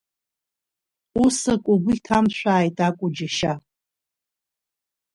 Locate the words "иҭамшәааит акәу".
1.95-3.09